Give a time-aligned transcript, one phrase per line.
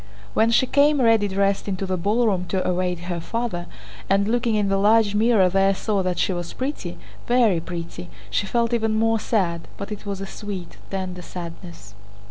[0.33, 3.67] When she came ready dressed into the ballroom to await her father,
[4.09, 8.47] and looking in the large mirror there saw that she was pretty, very pretty, she
[8.47, 11.93] felt even more sad, but it was a sweet, tender sadness.